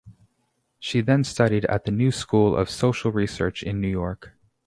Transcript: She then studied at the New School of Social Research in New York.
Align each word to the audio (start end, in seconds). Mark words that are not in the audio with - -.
She 0.79 1.01
then 1.01 1.23
studied 1.23 1.65
at 1.65 1.85
the 1.85 1.91
New 1.91 2.09
School 2.09 2.55
of 2.57 2.71
Social 2.71 3.11
Research 3.11 3.61
in 3.61 3.79
New 3.79 3.87
York. 3.87 4.31